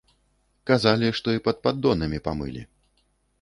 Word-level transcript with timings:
Казалі, 0.69 1.09
што 1.19 1.35
і 1.37 1.43
пад 1.49 1.61
паддонамі 1.67 2.23
памылі. 2.29 2.65